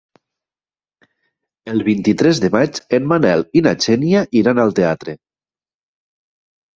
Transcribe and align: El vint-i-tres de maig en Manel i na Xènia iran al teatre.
El 1.73 1.83
vint-i-tres 1.89 2.39
de 2.43 2.49
maig 2.55 2.79
en 2.99 3.05
Manel 3.11 3.43
i 3.61 3.63
na 3.67 3.73
Xènia 3.85 4.23
iran 4.41 4.63
al 4.65 4.73
teatre. 4.81 5.15